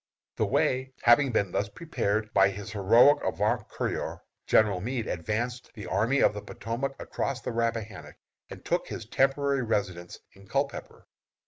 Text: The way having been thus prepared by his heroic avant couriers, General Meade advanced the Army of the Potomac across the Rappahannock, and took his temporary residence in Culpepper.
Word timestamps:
The 0.37 0.47
way 0.47 0.93
having 1.03 1.31
been 1.31 1.51
thus 1.51 1.69
prepared 1.69 2.33
by 2.33 2.49
his 2.49 2.71
heroic 2.71 3.23
avant 3.23 3.69
couriers, 3.69 4.17
General 4.47 4.81
Meade 4.81 5.05
advanced 5.05 5.69
the 5.75 5.85
Army 5.85 6.21
of 6.21 6.33
the 6.33 6.41
Potomac 6.41 6.95
across 6.97 7.39
the 7.39 7.51
Rappahannock, 7.51 8.15
and 8.49 8.65
took 8.65 8.87
his 8.87 9.05
temporary 9.05 9.61
residence 9.61 10.17
in 10.33 10.47
Culpepper. 10.47 11.07